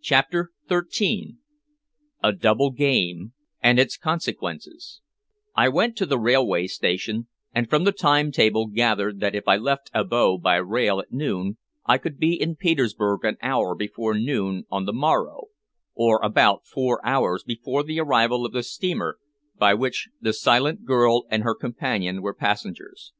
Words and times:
CHAPTER 0.00 0.52
XIII 0.68 1.38
A 2.22 2.30
DOUBLE 2.32 2.70
GAME 2.70 3.32
AND 3.60 3.80
ITS 3.80 3.96
CONSEQUENCES 3.96 5.00
I 5.56 5.68
went 5.68 5.96
to 5.96 6.06
the 6.06 6.20
railway 6.20 6.68
station, 6.68 7.26
and 7.52 7.68
from 7.68 7.82
the 7.82 7.90
time 7.90 8.30
table 8.30 8.68
gathered 8.68 9.18
that 9.18 9.34
if 9.34 9.48
I 9.48 9.56
left 9.56 9.90
Abo 9.92 10.40
by 10.40 10.54
rail 10.58 11.00
at 11.00 11.10
noon 11.12 11.56
I 11.84 11.98
could 11.98 12.16
be 12.16 12.40
in 12.40 12.54
Petersburg 12.54 13.24
an 13.24 13.38
hour 13.42 13.74
before 13.74 14.14
noon 14.16 14.66
on 14.70 14.84
the 14.84 14.92
morrow, 14.92 15.46
or 15.96 16.20
about 16.22 16.64
four 16.64 17.04
hours 17.04 17.42
before 17.42 17.82
the 17.82 17.98
arrival 17.98 18.46
of 18.46 18.52
the 18.52 18.62
steamer 18.62 19.18
by 19.58 19.74
which 19.74 20.10
the 20.20 20.32
silent 20.32 20.84
girl 20.84 21.26
and 21.28 21.42
her 21.42 21.56
companion 21.56 22.22
were 22.22 22.34
passengers. 22.34 23.12